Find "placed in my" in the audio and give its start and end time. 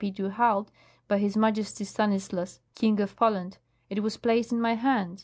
4.17-4.73